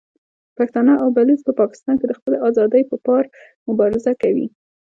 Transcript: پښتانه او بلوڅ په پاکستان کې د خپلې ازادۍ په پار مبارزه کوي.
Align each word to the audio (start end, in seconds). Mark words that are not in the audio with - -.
پښتانه 0.57 0.93
او 1.01 1.07
بلوڅ 1.15 1.39
په 1.47 1.53
پاکستان 1.61 1.95
کې 1.99 2.05
د 2.07 2.13
خپلې 2.19 2.37
ازادۍ 2.47 2.83
په 2.89 2.95
پار 3.05 3.23
مبارزه 3.67 4.11
کوي. 4.21 4.47